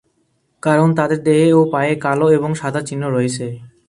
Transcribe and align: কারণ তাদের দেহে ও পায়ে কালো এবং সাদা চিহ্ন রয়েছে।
কারণ 0.63 0.89
তাদের 0.95 1.19
দেহে 1.23 1.49
ও 1.53 1.61
পায়ে 1.73 1.93
কালো 2.05 2.27
এবং 2.37 2.49
সাদা 2.61 2.81
চিহ্ন 2.87 3.03
রয়েছে। 3.07 3.45